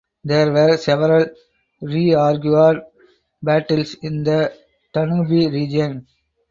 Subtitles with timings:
[0.23, 1.27] There were several
[1.79, 2.81] rearguard
[3.43, 4.51] battles in the
[4.91, 6.07] Danube region.